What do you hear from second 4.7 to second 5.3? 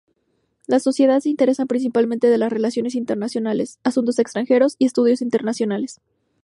y estudios